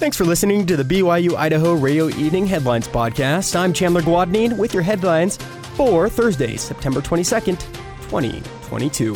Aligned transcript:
Thanks 0.00 0.16
for 0.16 0.24
listening 0.24 0.64
to 0.64 0.78
the 0.78 0.82
BYU 0.82 1.36
Idaho 1.36 1.74
Radio 1.74 2.08
Evening 2.08 2.46
Headlines 2.46 2.88
Podcast. 2.88 3.54
I'm 3.54 3.70
Chandler 3.70 4.00
Guadagnine 4.00 4.56
with 4.56 4.72
your 4.72 4.82
headlines 4.82 5.36
for 5.76 6.08
Thursday, 6.08 6.56
September 6.56 7.02
22nd, 7.02 7.60
2022. 8.08 9.14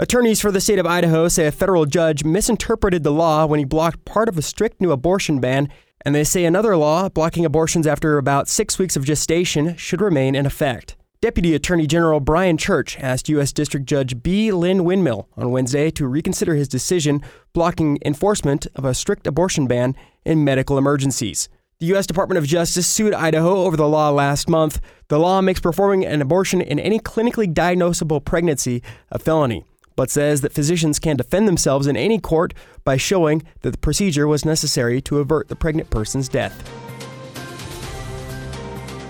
Attorneys 0.00 0.40
for 0.40 0.50
the 0.50 0.60
state 0.60 0.80
of 0.80 0.86
Idaho 0.86 1.28
say 1.28 1.46
a 1.46 1.52
federal 1.52 1.86
judge 1.86 2.24
misinterpreted 2.24 3.04
the 3.04 3.12
law 3.12 3.46
when 3.46 3.60
he 3.60 3.64
blocked 3.64 4.04
part 4.04 4.28
of 4.28 4.36
a 4.36 4.42
strict 4.42 4.80
new 4.80 4.90
abortion 4.90 5.38
ban, 5.38 5.68
and 6.00 6.16
they 6.16 6.24
say 6.24 6.44
another 6.44 6.76
law 6.76 7.08
blocking 7.08 7.44
abortions 7.44 7.86
after 7.86 8.18
about 8.18 8.48
six 8.48 8.76
weeks 8.76 8.96
of 8.96 9.04
gestation 9.04 9.76
should 9.76 10.00
remain 10.00 10.34
in 10.34 10.46
effect. 10.46 10.97
Deputy 11.20 11.52
Attorney 11.52 11.88
General 11.88 12.20
Brian 12.20 12.56
Church 12.56 12.96
asked 13.00 13.28
U.S. 13.28 13.52
District 13.52 13.84
Judge 13.84 14.22
B. 14.22 14.52
Lynn 14.52 14.82
Winmill 14.82 15.26
on 15.36 15.50
Wednesday 15.50 15.90
to 15.90 16.06
reconsider 16.06 16.54
his 16.54 16.68
decision 16.68 17.22
blocking 17.52 17.98
enforcement 18.04 18.68
of 18.76 18.84
a 18.84 18.94
strict 18.94 19.26
abortion 19.26 19.66
ban 19.66 19.96
in 20.24 20.44
medical 20.44 20.78
emergencies. 20.78 21.48
The 21.80 21.86
U.S. 21.86 22.06
Department 22.06 22.38
of 22.38 22.46
Justice 22.46 22.86
sued 22.86 23.14
Idaho 23.14 23.64
over 23.64 23.76
the 23.76 23.88
law 23.88 24.10
last 24.10 24.48
month. 24.48 24.80
The 25.08 25.18
law 25.18 25.40
makes 25.40 25.58
performing 25.58 26.06
an 26.06 26.22
abortion 26.22 26.60
in 26.60 26.78
any 26.78 27.00
clinically 27.00 27.52
diagnosable 27.52 28.24
pregnancy 28.24 28.80
a 29.10 29.18
felony, 29.18 29.64
but 29.96 30.10
says 30.10 30.42
that 30.42 30.52
physicians 30.52 31.00
can 31.00 31.16
defend 31.16 31.48
themselves 31.48 31.88
in 31.88 31.96
any 31.96 32.20
court 32.20 32.54
by 32.84 32.96
showing 32.96 33.42
that 33.62 33.72
the 33.72 33.78
procedure 33.78 34.28
was 34.28 34.44
necessary 34.44 35.00
to 35.00 35.18
avert 35.18 35.48
the 35.48 35.56
pregnant 35.56 35.90
person's 35.90 36.28
death. 36.28 36.87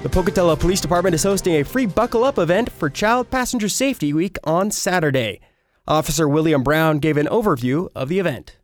The 0.00 0.08
Pocatello 0.08 0.54
Police 0.54 0.80
Department 0.80 1.16
is 1.16 1.24
hosting 1.24 1.56
a 1.56 1.64
free 1.64 1.84
Buckle 1.84 2.22
Up 2.22 2.38
event 2.38 2.70
for 2.70 2.88
Child 2.88 3.32
Passenger 3.32 3.68
Safety 3.68 4.12
Week 4.12 4.36
on 4.44 4.70
Saturday. 4.70 5.40
Officer 5.88 6.28
William 6.28 6.62
Brown 6.62 7.00
gave 7.00 7.16
an 7.16 7.26
overview 7.26 7.88
of 7.96 8.08
the 8.08 8.20
event. 8.20 8.58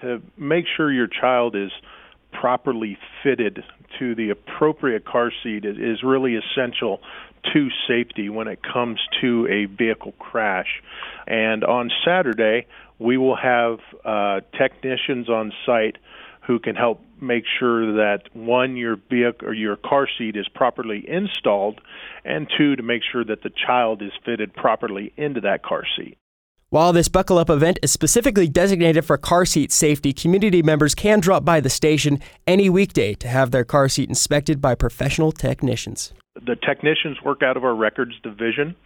To 0.00 0.20
make 0.36 0.64
sure 0.76 0.92
your 0.92 1.06
child 1.06 1.54
is 1.54 1.70
properly 2.32 2.98
fitted 3.22 3.62
to 4.00 4.16
the 4.16 4.30
appropriate 4.30 5.04
car 5.04 5.30
seat 5.44 5.64
is 5.64 6.02
really 6.02 6.34
essential 6.34 6.98
to 7.52 7.68
safety 7.86 8.28
when 8.28 8.48
it 8.48 8.58
comes 8.60 8.98
to 9.20 9.46
a 9.46 9.66
vehicle 9.66 10.12
crash. 10.18 10.82
And 11.28 11.62
on 11.62 11.88
Saturday, 12.04 12.66
we 12.98 13.16
will 13.16 13.36
have 13.36 13.78
uh, 14.04 14.40
technicians 14.58 15.28
on 15.28 15.52
site 15.64 15.98
who 16.48 16.58
can 16.58 16.74
help 16.74 17.00
make 17.20 17.44
sure 17.58 17.94
that 17.94 18.22
one 18.32 18.76
your 18.76 18.96
vehicle 19.10 19.48
or 19.48 19.52
your 19.54 19.76
car 19.76 20.08
seat 20.18 20.36
is 20.36 20.48
properly 20.54 21.04
installed 21.08 21.80
and 22.24 22.48
two 22.56 22.76
to 22.76 22.82
make 22.82 23.02
sure 23.10 23.24
that 23.24 23.42
the 23.42 23.50
child 23.66 24.02
is 24.02 24.12
fitted 24.24 24.54
properly 24.54 25.12
into 25.16 25.40
that 25.40 25.62
car 25.62 25.84
seat. 25.96 26.18
While 26.70 26.92
this 26.92 27.08
Buckle 27.08 27.38
Up 27.38 27.48
event 27.48 27.78
is 27.82 27.90
specifically 27.90 28.46
designated 28.46 29.02
for 29.02 29.16
car 29.16 29.46
seat 29.46 29.72
safety, 29.72 30.12
community 30.12 30.62
members 30.62 30.94
can 30.94 31.18
drop 31.18 31.42
by 31.42 31.60
the 31.60 31.70
station 31.70 32.20
any 32.46 32.68
weekday 32.68 33.14
to 33.14 33.26
have 33.26 33.52
their 33.52 33.64
car 33.64 33.88
seat 33.88 34.10
inspected 34.10 34.60
by 34.60 34.74
professional 34.74 35.32
technicians. 35.32 36.12
The 36.34 36.56
technicians 36.56 37.22
work 37.24 37.42
out 37.42 37.56
of 37.56 37.64
our 37.64 37.74
records 37.74 38.12
division 38.22 38.76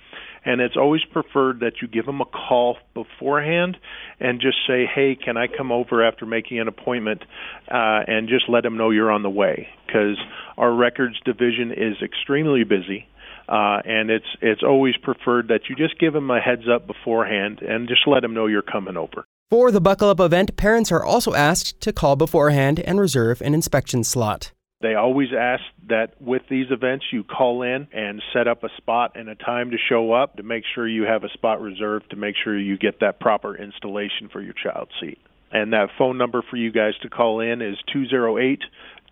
and 0.44 0.60
it's 0.60 0.76
always 0.76 1.02
preferred 1.12 1.60
that 1.60 1.74
you 1.80 1.88
give 1.88 2.06
them 2.06 2.20
a 2.20 2.24
call 2.24 2.76
beforehand 2.94 3.76
and 4.18 4.40
just 4.40 4.58
say, 4.66 4.86
"Hey, 4.86 5.14
can 5.14 5.36
I 5.36 5.46
come 5.46 5.70
over 5.70 6.02
after 6.02 6.26
making 6.26 6.58
an 6.58 6.68
appointment?" 6.68 7.24
Uh, 7.70 8.02
and 8.06 8.28
just 8.28 8.48
let 8.48 8.62
them 8.62 8.76
know 8.76 8.90
you're 8.90 9.10
on 9.10 9.22
the 9.22 9.30
way 9.30 9.68
because 9.86 10.18
our 10.58 10.72
records 10.72 11.18
division 11.24 11.72
is 11.72 12.00
extremely 12.02 12.64
busy. 12.64 13.06
Uh, 13.52 13.82
and 13.84 14.10
it's 14.10 14.26
it's 14.40 14.62
always 14.62 14.96
preferred 14.96 15.48
that 15.48 15.68
you 15.68 15.76
just 15.76 15.98
give 15.98 16.14
them 16.14 16.30
a 16.30 16.40
heads 16.40 16.62
up 16.74 16.86
beforehand 16.86 17.60
and 17.60 17.86
just 17.86 18.00
let 18.06 18.22
them 18.22 18.32
know 18.32 18.46
you're 18.46 18.62
coming 18.62 18.96
over. 18.96 19.26
For 19.50 19.70
the 19.70 19.80
Buckle 19.80 20.08
Up 20.08 20.20
event, 20.20 20.56
parents 20.56 20.90
are 20.90 21.04
also 21.04 21.34
asked 21.34 21.78
to 21.82 21.92
call 21.92 22.16
beforehand 22.16 22.80
and 22.80 22.98
reserve 22.98 23.42
an 23.42 23.52
inspection 23.52 24.04
slot. 24.04 24.52
They 24.80 24.94
always 24.94 25.28
ask 25.38 25.62
that 25.90 26.14
with 26.18 26.40
these 26.48 26.68
events 26.70 27.04
you 27.12 27.24
call 27.24 27.62
in 27.62 27.88
and 27.92 28.22
set 28.32 28.48
up 28.48 28.64
a 28.64 28.70
spot 28.78 29.12
and 29.16 29.28
a 29.28 29.34
time 29.34 29.70
to 29.72 29.76
show 29.76 30.14
up 30.14 30.36
to 30.36 30.42
make 30.42 30.64
sure 30.74 30.88
you 30.88 31.02
have 31.02 31.22
a 31.22 31.28
spot 31.28 31.60
reserved 31.60 32.08
to 32.08 32.16
make 32.16 32.36
sure 32.42 32.58
you 32.58 32.78
get 32.78 33.00
that 33.00 33.20
proper 33.20 33.54
installation 33.54 34.30
for 34.32 34.40
your 34.40 34.54
child 34.54 34.88
seat. 34.98 35.18
And 35.50 35.74
that 35.74 35.90
phone 35.98 36.16
number 36.16 36.42
for 36.48 36.56
you 36.56 36.72
guys 36.72 36.94
to 37.02 37.10
call 37.10 37.40
in 37.40 37.60
is 37.60 37.76
208 37.92 38.60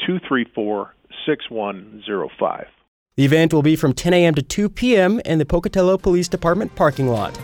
234 0.06 0.94
6105. 1.26 2.66
The 3.20 3.26
event 3.26 3.52
will 3.52 3.60
be 3.60 3.76
from 3.76 3.92
10 3.92 4.14
a.m. 4.14 4.34
to 4.34 4.42
2 4.42 4.70
p.m. 4.70 5.20
in 5.26 5.36
the 5.36 5.44
Pocatello 5.44 5.98
Police 5.98 6.26
Department 6.26 6.74
parking 6.74 7.06
lot. 7.06 7.38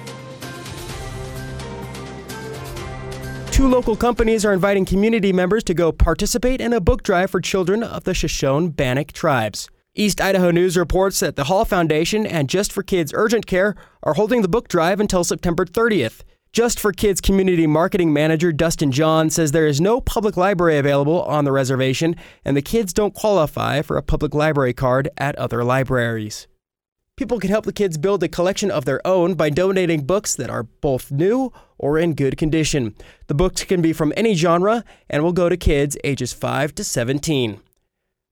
Two 3.51 3.69
local 3.69 3.95
companies 3.95 4.47
are 4.47 4.55
inviting 4.55 4.87
community 4.87 5.35
members 5.35 5.63
to 5.65 5.75
go 5.75 5.93
participate 5.93 6.63
in 6.63 6.73
a 6.73 6.81
book 6.81 7.03
drive 7.03 7.31
for 7.31 7.43
children 7.43 7.83
of 7.83 8.05
the 8.05 8.15
Shoshone 8.15 8.69
Bannock 8.71 9.13
tribes. 9.13 9.69
East 9.95 10.19
Idaho 10.19 10.51
News 10.51 10.79
reports 10.79 11.21
that 11.21 11.37
the 11.37 11.45
Hall 11.45 11.67
Foundation 11.67 12.25
and 12.25 12.49
Just 12.49 12.73
for 12.73 12.83
Kids 12.83 13.13
Urgent 13.15 13.47
Care 13.47 13.75
are 14.03 14.15
holding 14.15 14.41
the 14.41 14.49
book 14.49 14.69
drive 14.69 14.99
until 14.99 15.25
September 15.25 15.67
30th. 15.67 16.23
Just 16.56 16.81
for 16.81 16.91
Kids 16.91 17.21
community 17.21 17.67
marketing 17.67 18.15
manager 18.15 18.50
Dustin 18.50 18.91
John 18.91 19.28
says 19.28 19.53
there 19.53 19.67
is 19.67 19.78
no 19.78 20.00
public 20.00 20.39
library 20.39 20.78
available 20.78 21.21
on 21.25 21.44
the 21.44 21.53
reservation 21.53 22.17
and 22.47 22.56
the 22.56 22.62
kids 22.62 22.94
don't 22.94 23.12
qualify 23.12 23.83
for 23.83 23.99
a 23.99 24.03
public 24.03 24.33
library 24.33 24.72
card 24.72 25.11
at 25.19 25.37
other 25.37 25.62
libraries. 25.62 26.47
People 27.15 27.39
can 27.39 27.50
help 27.50 27.66
the 27.66 27.75
kids 27.75 27.99
build 27.99 28.22
a 28.22 28.28
collection 28.28 28.71
of 28.71 28.87
their 28.87 29.06
own 29.06 29.34
by 29.34 29.50
donating 29.50 30.06
books 30.06 30.34
that 30.34 30.49
are 30.49 30.62
both 30.62 31.12
new 31.12 31.53
or 31.77 31.99
in 31.99 32.15
good 32.15 32.39
condition. 32.39 32.95
The 33.27 33.34
books 33.34 33.62
can 33.65 33.83
be 33.83 33.93
from 33.93 34.15
any 34.16 34.33
genre 34.33 34.83
and 35.11 35.22
will 35.22 35.34
go 35.34 35.50
to 35.50 35.59
kids 35.59 35.99
ages 36.05 36.33
5 36.33 36.75
to 36.77 36.84
17. 36.84 37.61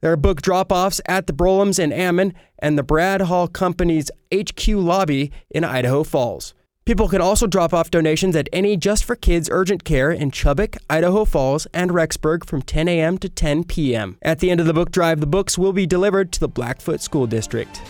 There 0.00 0.12
are 0.12 0.16
book 0.16 0.40
drop 0.40 0.72
offs 0.72 1.02
at 1.04 1.26
the 1.26 1.34
Broulim's 1.34 1.78
in 1.78 1.92
Ammon 1.92 2.32
and 2.58 2.78
the 2.78 2.82
Brad 2.82 3.20
Hall 3.20 3.48
Company's 3.48 4.10
HQ 4.34 4.66
lobby 4.68 5.30
in 5.50 5.62
Idaho 5.62 6.02
Falls. 6.04 6.54
People 6.86 7.08
can 7.08 7.22
also 7.22 7.46
drop 7.46 7.72
off 7.72 7.90
donations 7.90 8.36
at 8.36 8.46
any 8.52 8.76
Just 8.76 9.04
for 9.04 9.16
Kids 9.16 9.48
urgent 9.50 9.84
care 9.84 10.10
in 10.10 10.30
Chubbuck, 10.30 10.76
Idaho 10.90 11.24
Falls, 11.24 11.66
and 11.72 11.90
Rexburg 11.90 12.44
from 12.44 12.60
10 12.60 12.88
a.m. 12.88 13.16
to 13.18 13.28
10 13.30 13.64
p.m. 13.64 14.18
At 14.20 14.40
the 14.40 14.50
end 14.50 14.60
of 14.60 14.66
the 14.66 14.74
book 14.74 14.90
drive, 14.90 15.20
the 15.20 15.26
books 15.26 15.56
will 15.56 15.72
be 15.72 15.86
delivered 15.86 16.30
to 16.32 16.40
the 16.40 16.48
Blackfoot 16.48 17.00
School 17.00 17.26
District. 17.26 17.80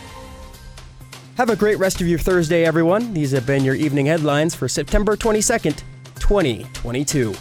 Have 1.37 1.50
a 1.50 1.56
great 1.56 1.81
rest 1.81 2.00
of 2.00 2.06
your 2.06 2.21
Thursday, 2.21 2.65
everyone. 2.65 3.12
These 3.12 3.32
have 3.32 3.44
been 3.44 3.65
your 3.65 3.75
evening 3.75 4.06
headlines 4.06 4.55
for 4.55 4.69
September 4.69 5.16
22nd, 5.16 5.82
2022. 6.21 7.34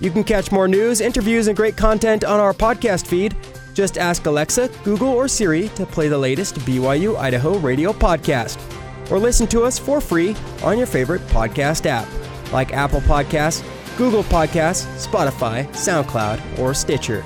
You 0.00 0.10
can 0.12 0.22
catch 0.22 0.52
more 0.52 0.68
news, 0.68 1.00
interviews, 1.00 1.48
and 1.48 1.56
great 1.56 1.76
content 1.76 2.22
on 2.22 2.38
our 2.38 2.54
podcast 2.54 3.08
feed. 3.08 3.36
Just 3.74 3.98
ask 3.98 4.24
Alexa, 4.24 4.70
Google, 4.84 5.08
or 5.08 5.26
Siri 5.26 5.68
to 5.70 5.84
play 5.84 6.06
the 6.06 6.18
latest 6.18 6.54
BYU 6.60 7.16
Idaho 7.16 7.58
radio 7.58 7.92
podcast. 7.92 8.69
Or 9.10 9.18
listen 9.18 9.46
to 9.48 9.62
us 9.62 9.78
for 9.78 10.00
free 10.00 10.36
on 10.62 10.78
your 10.78 10.86
favorite 10.86 11.22
podcast 11.28 11.86
app, 11.86 12.08
like 12.52 12.72
Apple 12.72 13.00
Podcasts, 13.00 13.64
Google 13.96 14.22
Podcasts, 14.24 14.86
Spotify, 15.06 15.66
SoundCloud, 15.68 16.58
or 16.58 16.74
Stitcher. 16.74 17.24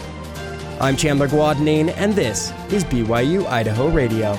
I'm 0.80 0.96
Chandler 0.96 1.28
Guadagnine, 1.28 1.94
and 1.96 2.14
this 2.14 2.52
is 2.72 2.84
BYU 2.84 3.46
Idaho 3.46 3.88
Radio. 3.88 4.36